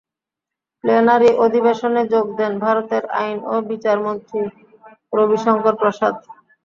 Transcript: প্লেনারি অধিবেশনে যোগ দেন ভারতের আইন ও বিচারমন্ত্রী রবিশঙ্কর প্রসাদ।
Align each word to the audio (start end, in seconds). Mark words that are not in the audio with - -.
প্লেনারি 0.83 1.29
অধিবেশনে 1.45 2.01
যোগ 2.13 2.25
দেন 2.37 2.53
ভারতের 2.63 3.03
আইন 3.19 3.37
ও 3.45 3.55
বিচারমন্ত্রী 3.71 4.41
রবিশঙ্কর 5.13 5.73
প্রসাদ। 5.81 6.13